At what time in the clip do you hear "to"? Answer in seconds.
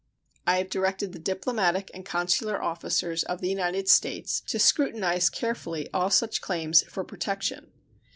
4.47-4.57